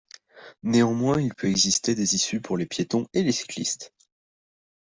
[0.63, 3.93] Néanmoins il peut exister des issues pour les piétons et les cyclistes.